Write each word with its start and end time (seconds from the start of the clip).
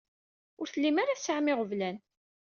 Ur 0.59 0.67
tellim 0.69 0.97
ara 1.03 1.17
tesɛam 1.17 1.47
iɣeblan. 1.51 1.97